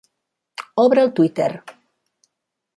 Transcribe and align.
Obre 0.85 1.05
el 1.09 1.13
twitter. 1.19 1.51